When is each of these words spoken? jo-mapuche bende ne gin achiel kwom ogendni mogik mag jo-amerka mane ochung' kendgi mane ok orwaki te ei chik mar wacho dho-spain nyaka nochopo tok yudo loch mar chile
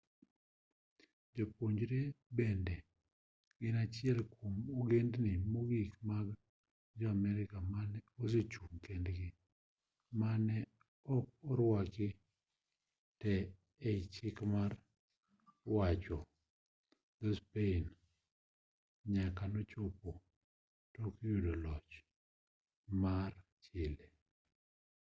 jo-mapuche 1.35 2.01
bende 2.37 2.75
ne 2.83 2.87
gin 3.59 3.75
achiel 3.83 4.19
kwom 4.33 4.53
ogendni 4.79 5.31
mogik 5.53 5.91
mag 6.09 6.27
jo-amerka 6.99 7.57
mane 7.73 7.99
ochung' 8.21 8.79
kendgi 8.85 9.29
mane 10.19 10.57
ok 11.15 11.25
orwaki 11.49 12.07
te 13.21 13.33
ei 13.89 14.01
chik 14.13 14.37
mar 14.53 14.71
wacho 15.75 16.19
dho-spain 17.19 17.83
nyaka 19.13 19.43
nochopo 19.53 20.09
tok 20.93 21.13
yudo 21.27 21.51
loch 21.65 21.89
mar 23.03 23.31
chile 23.63 24.07